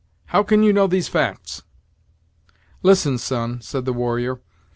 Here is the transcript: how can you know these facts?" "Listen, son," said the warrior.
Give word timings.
how 0.29 0.41
can 0.41 0.63
you 0.63 0.73
know 0.73 0.87
these 0.87 1.07
facts?" 1.07 1.61
"Listen, 2.81 3.19
son," 3.19 3.61
said 3.61 3.85
the 3.85 3.93
warrior. 3.93 4.41